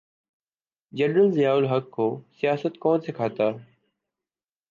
[0.93, 2.07] General Zia ul Haq کو
[2.41, 3.49] سیاست کون سکھاتا۔